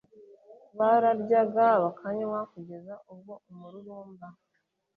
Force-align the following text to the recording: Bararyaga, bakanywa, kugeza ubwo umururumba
Bararyaga, 0.77 1.67
bakanywa, 1.83 2.39
kugeza 2.51 2.93
ubwo 3.11 3.33
umururumba 3.51 4.27